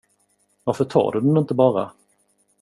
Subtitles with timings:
[0.63, 1.91] Varför tar du den inte bara?